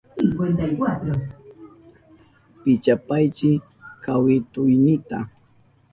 Pichapaychi 2.61 3.51
kawituynita. 4.03 5.17